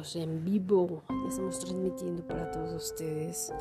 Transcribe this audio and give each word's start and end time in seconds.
en 0.00 0.42
vivo. 0.46 1.02
Estamos 1.28 1.58
transmitiendo 1.58 2.26
para 2.26 2.50
todos 2.50 2.72
ustedes 2.72 3.52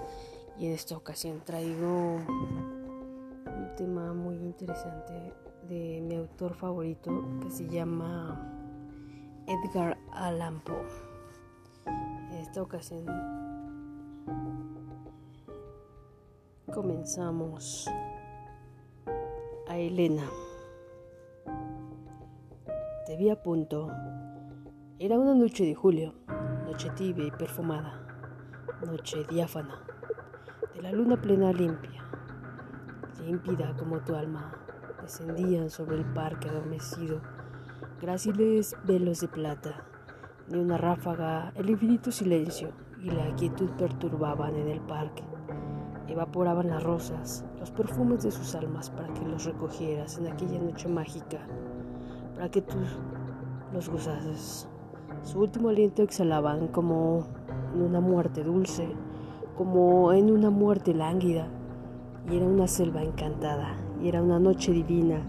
y 0.58 0.68
en 0.68 0.72
esta 0.72 0.96
ocasión 0.96 1.42
traigo 1.46 2.16
un 2.16 3.76
tema 3.76 4.14
muy 4.14 4.38
interesante 4.38 5.34
de 5.68 6.00
mi 6.02 6.16
autor 6.16 6.56
favorito 6.56 7.12
que 7.44 7.52
se 7.52 7.68
llama 7.68 8.40
Edgar 9.48 9.98
Allan 10.14 10.62
Poe. 10.62 10.78
En 12.32 12.38
esta 12.38 12.62
ocasión 12.62 13.06
comenzamos 16.74 17.86
a 19.68 19.78
Elena. 19.78 20.24
Te 23.06 23.18
vi 23.18 23.30
a 23.30 23.44
punto 23.44 23.92
era 25.02 25.18
una 25.18 25.34
noche 25.34 25.64
de 25.64 25.74
julio, 25.74 26.14
noche 26.66 26.90
tibia 26.90 27.28
y 27.28 27.32
perfumada, 27.32 28.02
noche 28.86 29.24
diáfana, 29.30 29.80
de 30.76 30.82
la 30.82 30.92
luna 30.92 31.16
plena 31.16 31.54
limpia, 31.54 32.04
límpida 33.26 33.74
como 33.78 34.02
tu 34.02 34.14
alma, 34.14 34.52
descendían 35.02 35.70
sobre 35.70 35.96
el 35.96 36.04
parque 36.04 36.50
adormecido, 36.50 37.22
gráciles 38.02 38.76
velos 38.84 39.22
de 39.22 39.30
plata, 39.30 39.86
ni 40.50 40.60
una 40.60 40.78
ráfaga, 40.78 41.54
el 41.56 41.70
infinito 41.70 42.12
silencio 42.12 42.74
y 43.02 43.10
la 43.10 43.34
quietud 43.38 43.70
perturbaban 43.78 44.54
en 44.58 44.68
el 44.68 44.82
parque. 44.82 45.24
Evaporaban 46.10 46.68
las 46.68 46.84
rosas, 46.84 47.46
los 47.58 47.72
perfumes 47.72 48.24
de 48.24 48.32
sus 48.32 48.54
almas 48.54 48.90
para 48.90 49.14
que 49.14 49.24
los 49.26 49.46
recogieras 49.46 50.18
en 50.18 50.28
aquella 50.28 50.60
noche 50.60 50.90
mágica, 50.90 51.48
para 52.36 52.52
que 52.52 52.62
tú 52.62 52.76
los 53.72 53.88
gozases. 53.88 54.68
Su 55.24 55.42
último 55.42 55.70
aliento 55.70 56.02
exhalaban 56.02 56.70
como 56.70 57.26
en 57.76 57.82
una 57.82 58.00
muerte 58.00 58.44
dulce, 58.44 58.88
como 59.58 60.14
en 60.14 60.32
una 60.32 60.50
muerte 60.50 60.94
lánguida. 60.94 61.48
Y 62.32 62.38
era 62.38 62.46
una 62.46 62.68
selva 62.68 63.04
encantada, 63.04 63.76
y 64.02 64.08
era 64.08 64.24
una 64.24 64.40
noche 64.40 64.72
divina, 64.72 65.22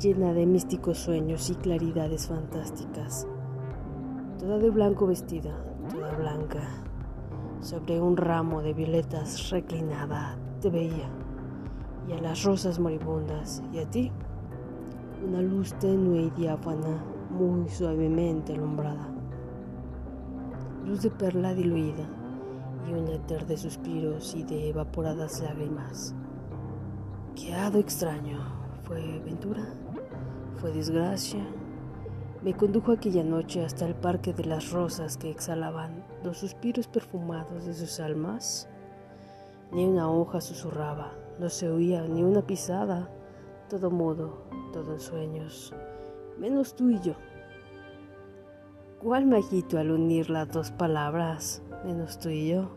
llena 0.00 0.32
de 0.32 0.46
místicos 0.46 0.98
sueños 0.98 1.50
y 1.50 1.56
claridades 1.56 2.28
fantásticas. 2.28 3.26
Toda 4.38 4.58
de 4.58 4.70
blanco 4.70 5.06
vestida, 5.06 5.52
toda 5.90 6.12
blanca, 6.12 6.62
sobre 7.60 8.00
un 8.00 8.16
ramo 8.16 8.62
de 8.62 8.74
violetas 8.74 9.50
reclinada, 9.50 10.36
te 10.60 10.70
veía, 10.70 11.10
y 12.08 12.12
a 12.12 12.20
las 12.20 12.44
rosas 12.44 12.78
moribundas, 12.78 13.62
y 13.72 13.78
a 13.78 13.90
ti, 13.90 14.12
una 15.26 15.42
luz 15.42 15.74
tenue 15.74 16.22
y 16.22 16.30
diáfana, 16.30 17.04
muy 17.30 17.68
suavemente 17.68 18.52
alumbrada 18.52 19.21
luz 20.84 21.02
de 21.02 21.10
perla 21.10 21.54
diluida 21.54 22.04
y 22.88 22.92
un 22.92 23.08
éter 23.08 23.46
de 23.46 23.56
suspiros 23.56 24.34
y 24.34 24.42
de 24.42 24.70
evaporadas 24.70 25.40
lágrimas. 25.40 26.14
¿Qué 27.36 27.54
hado 27.54 27.78
extraño? 27.78 28.40
¿Fue 28.82 29.20
ventura? 29.24 29.62
¿Fue 30.56 30.72
desgracia? 30.72 31.44
Me 32.42 32.54
condujo 32.54 32.90
aquella 32.90 33.22
noche 33.22 33.64
hasta 33.64 33.86
el 33.86 33.94
parque 33.94 34.32
de 34.32 34.44
las 34.44 34.72
rosas 34.72 35.16
que 35.16 35.30
exhalaban 35.30 36.04
los 36.24 36.38
suspiros 36.38 36.88
perfumados 36.88 37.64
de 37.64 37.74
sus 37.74 38.00
almas. 38.00 38.68
Ni 39.70 39.84
una 39.84 40.10
hoja 40.10 40.40
susurraba, 40.40 41.12
no 41.38 41.48
se 41.48 41.70
oía 41.70 42.02
ni 42.02 42.22
una 42.22 42.42
pisada, 42.42 43.08
todo 43.70 43.90
mudo, 43.90 44.42
todo 44.72 44.94
en 44.94 45.00
sueños, 45.00 45.72
menos 46.38 46.74
tú 46.74 46.90
y 46.90 46.98
yo. 47.00 47.14
¿Cuál 49.02 49.26
majito 49.26 49.78
al 49.78 49.90
unir 49.90 50.30
las 50.30 50.48
dos 50.52 50.70
palabras, 50.70 51.60
menos 51.84 52.20
tú 52.20 52.28
y 52.28 52.50
yo? 52.50 52.70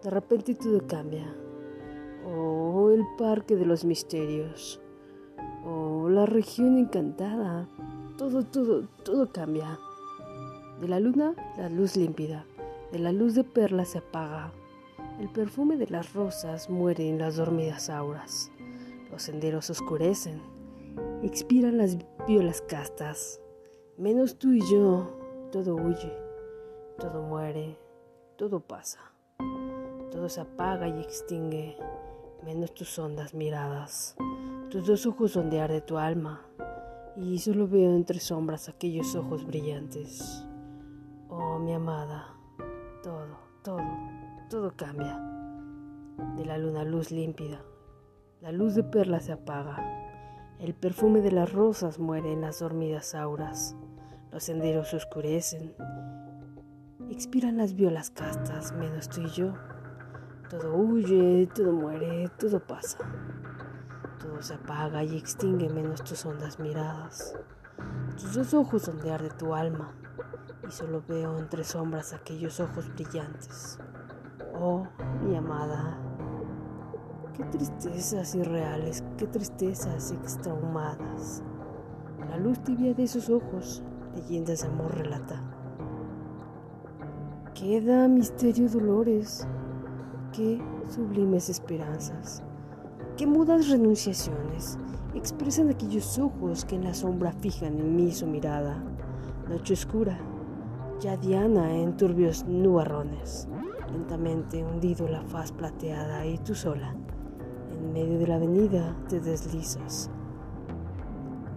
De 0.00 0.08
repente 0.08 0.54
todo 0.54 0.86
cambia. 0.86 1.26
Oh, 2.24 2.90
el 2.90 3.04
parque 3.18 3.56
de 3.56 3.66
los 3.66 3.84
misterios. 3.84 4.80
Oh, 5.66 6.08
la 6.08 6.24
región 6.24 6.78
encantada. 6.78 7.68
Todo, 8.16 8.44
todo, 8.44 8.86
todo 9.04 9.32
cambia. 9.32 9.76
De 10.80 10.86
la 10.86 11.00
luna, 11.00 11.34
la 11.58 11.68
luz 11.68 11.96
límpida. 11.96 12.46
De 12.92 13.00
la 13.00 13.10
luz 13.10 13.34
de 13.34 13.42
perla 13.42 13.84
se 13.84 13.98
apaga. 13.98 14.52
El 15.18 15.30
perfume 15.30 15.76
de 15.76 15.88
las 15.88 16.12
rosas 16.14 16.70
muere 16.70 17.08
en 17.08 17.18
las 17.18 17.34
dormidas 17.34 17.90
auras. 17.90 18.52
Los 19.10 19.22
senderos 19.22 19.68
oscurecen. 19.68 20.40
Expiran 21.24 21.76
las 21.76 21.98
violas 22.28 22.62
castas. 22.62 23.40
Menos 23.98 24.38
tú 24.38 24.52
y 24.52 24.60
yo, 24.70 25.19
todo 25.50 25.74
huye, 25.74 26.16
todo 26.98 27.22
muere, 27.22 27.76
todo 28.36 28.60
pasa, 28.60 29.00
todo 30.12 30.28
se 30.28 30.40
apaga 30.40 30.86
y 30.86 31.00
extingue, 31.00 31.76
menos 32.44 32.72
tus 32.72 32.96
hondas 33.00 33.34
miradas, 33.34 34.16
tus 34.70 34.86
dos 34.86 35.06
ojos 35.06 35.36
ondear 35.36 35.72
de 35.72 35.80
tu 35.80 35.98
alma, 35.98 36.46
y 37.16 37.38
solo 37.38 37.66
veo 37.66 37.96
entre 37.96 38.20
sombras 38.20 38.68
aquellos 38.68 39.16
ojos 39.16 39.44
brillantes. 39.44 40.46
Oh, 41.28 41.58
mi 41.58 41.74
amada, 41.74 42.28
todo, 43.02 43.36
todo, 43.62 43.82
todo 44.48 44.72
cambia. 44.76 45.18
De 46.36 46.44
la 46.44 46.58
luna 46.58 46.84
luz 46.84 47.10
límpida, 47.10 47.60
la 48.40 48.52
luz 48.52 48.74
de 48.76 48.84
perla 48.84 49.18
se 49.18 49.32
apaga, 49.32 50.56
el 50.60 50.74
perfume 50.74 51.22
de 51.22 51.32
las 51.32 51.52
rosas 51.52 51.98
muere 51.98 52.32
en 52.32 52.42
las 52.42 52.60
dormidas 52.60 53.14
auras. 53.14 53.74
Los 54.32 54.44
senderos 54.44 54.94
oscurecen, 54.94 55.74
expiran 57.10 57.56
las 57.56 57.74
violas 57.74 58.10
castas, 58.10 58.72
menos 58.72 59.08
tú 59.08 59.22
y 59.22 59.28
yo. 59.28 59.54
Todo 60.48 60.76
huye, 60.76 61.48
todo 61.52 61.72
muere, 61.72 62.28
todo 62.38 62.60
pasa. 62.60 62.98
Todo 64.20 64.40
se 64.40 64.54
apaga 64.54 65.02
y 65.02 65.16
extingue 65.16 65.68
menos 65.68 66.04
tus 66.04 66.24
hondas 66.24 66.60
miradas. 66.60 67.34
Tus 68.12 68.34
dos 68.34 68.54
ojos 68.54 68.86
ondear 68.86 69.20
de 69.20 69.30
tu 69.30 69.52
alma 69.52 69.92
y 70.66 70.70
solo 70.70 71.02
veo 71.08 71.36
entre 71.36 71.64
sombras 71.64 72.12
aquellos 72.12 72.60
ojos 72.60 72.88
brillantes. 72.94 73.80
Oh, 74.54 74.86
mi 75.24 75.36
amada, 75.36 75.98
qué 77.36 77.42
tristezas 77.44 78.36
irreales, 78.36 79.02
qué 79.18 79.26
tristezas 79.26 80.12
extraumadas. 80.12 81.42
La 82.28 82.36
luz 82.36 82.62
tibia 82.62 82.94
de 82.94 83.02
esos 83.02 83.28
ojos 83.28 83.82
leyendas 84.20 84.62
de 84.62 84.68
amor 84.68 84.94
relata. 84.94 85.42
Queda 87.54 88.08
misterio 88.08 88.68
dolores, 88.68 89.46
qué 90.32 90.60
sublimes 90.88 91.48
esperanzas, 91.48 92.42
qué 93.16 93.26
mudas 93.26 93.68
renunciaciones. 93.68 94.78
Expresan 95.14 95.70
aquellos 95.70 96.18
ojos 96.18 96.64
que 96.64 96.76
en 96.76 96.84
la 96.84 96.94
sombra 96.94 97.32
fijan 97.32 97.78
en 97.78 97.96
mí 97.96 98.12
su 98.12 98.26
mirada. 98.26 98.82
Noche 99.48 99.74
oscura, 99.74 100.18
ya 101.00 101.16
diana 101.16 101.76
en 101.76 101.96
turbios 101.96 102.44
nubarrones, 102.44 103.48
lentamente 103.92 104.62
hundido 104.62 105.08
la 105.08 105.22
faz 105.22 105.50
plateada 105.50 106.24
y 106.26 106.38
tú 106.38 106.54
sola, 106.54 106.94
en 107.72 107.92
medio 107.92 108.18
de 108.18 108.26
la 108.26 108.36
avenida 108.36 108.96
te 109.08 109.18
deslizas. 109.18 110.10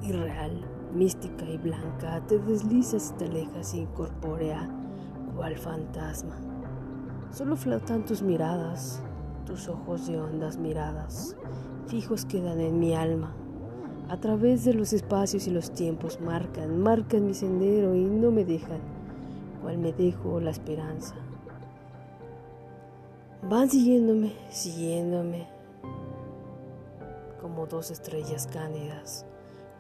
Irreal 0.01 0.72
mística 0.93 1.45
y 1.45 1.57
blanca, 1.57 2.21
te 2.27 2.39
deslizas 2.39 3.11
y 3.11 3.19
te 3.19 3.25
alejas 3.25 3.73
incorpórea, 3.73 4.69
cual 5.35 5.57
fantasma. 5.57 6.35
Solo 7.31 7.55
flotan 7.55 8.05
tus 8.05 8.21
miradas, 8.21 9.01
tus 9.45 9.67
ojos 9.67 10.07
de 10.07 10.19
hondas 10.19 10.57
miradas, 10.57 11.35
fijos 11.87 12.25
quedan 12.25 12.59
en 12.59 12.79
mi 12.79 12.93
alma. 12.93 13.33
A 14.09 14.19
través 14.19 14.65
de 14.65 14.73
los 14.73 14.93
espacios 14.93 15.47
y 15.47 15.51
los 15.51 15.71
tiempos 15.71 16.19
marcan, 16.21 16.79
marcan 16.79 17.25
mi 17.25 17.33
sendero 17.33 17.95
y 17.95 18.03
no 18.03 18.31
me 18.31 18.45
dejan, 18.45 18.79
cual 19.61 19.77
me 19.77 19.93
dejo 19.93 20.39
la 20.39 20.51
esperanza. 20.51 21.15
Van 23.49 23.69
siguiéndome, 23.69 24.33
siguiéndome, 24.49 25.47
como 27.41 27.65
dos 27.65 27.91
estrellas 27.91 28.47
cándidas 28.47 29.25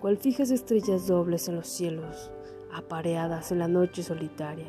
cual 0.03 0.17
fijas 0.17 0.51
estrellas 0.51 1.07
dobles 1.07 1.47
en 1.47 1.55
los 1.55 1.65
cielos, 1.65 2.29
apareadas 2.73 3.53
en 3.53 3.59
la 3.59 3.69
noche 3.69 4.03
solitaria. 4.03 4.67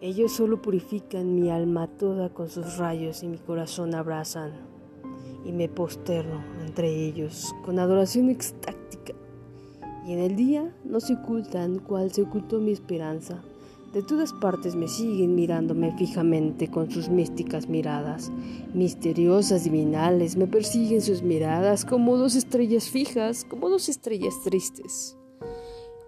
Ellos 0.00 0.32
solo 0.32 0.62
purifican 0.62 1.34
mi 1.34 1.50
alma 1.50 1.86
toda 1.86 2.30
con 2.30 2.48
sus 2.48 2.78
rayos 2.78 3.22
y 3.22 3.28
mi 3.28 3.36
corazón 3.36 3.94
abrazan, 3.94 4.52
y 5.44 5.52
me 5.52 5.68
posterno 5.68 6.42
entre 6.66 6.88
ellos 6.88 7.54
con 7.62 7.78
adoración 7.78 8.30
extáctica. 8.30 9.12
Y 10.06 10.14
en 10.14 10.20
el 10.20 10.34
día 10.34 10.74
no 10.82 10.98
se 10.98 11.12
ocultan 11.12 11.78
cual 11.78 12.10
se 12.10 12.22
ocultó 12.22 12.58
mi 12.58 12.72
esperanza 12.72 13.42
de 13.94 14.02
todas 14.02 14.32
partes 14.32 14.74
me 14.74 14.88
siguen 14.88 15.36
mirándome 15.36 15.96
fijamente 15.96 16.68
con 16.68 16.90
sus 16.90 17.08
místicas 17.08 17.68
miradas, 17.68 18.32
misteriosas 18.74 19.62
divinales, 19.62 20.36
me 20.36 20.48
persiguen 20.48 21.00
sus 21.00 21.22
miradas 21.22 21.84
como 21.84 22.16
dos 22.16 22.34
estrellas 22.34 22.90
fijas, 22.90 23.44
como 23.44 23.70
dos 23.70 23.88
estrellas 23.88 24.34
tristes, 24.42 25.16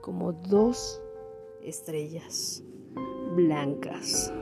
como 0.02 0.32
dos 0.32 1.00
estrellas 1.62 2.64
blancas. 3.36 4.32